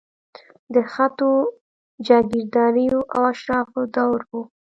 د 0.73 0.75
سختو 0.93 1.29
جاګیرداریو 2.07 2.99
او 3.15 3.21
اشرافو 3.33 3.79
دور 3.95 4.19
و. 4.29 4.31